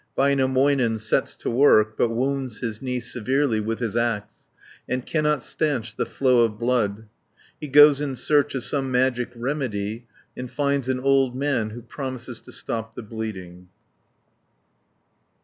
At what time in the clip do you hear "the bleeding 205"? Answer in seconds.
12.95-13.69